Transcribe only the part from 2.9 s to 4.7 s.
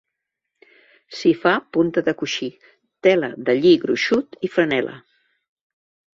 tela de lli gruixut i